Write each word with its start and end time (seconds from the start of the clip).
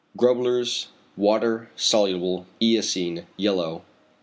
Grubler's 0.17 0.87
water 1.15 1.69
soluble 1.75 2.47
eosine, 2.59 3.25
yellow 3.37 3.73
1. 3.73 3.81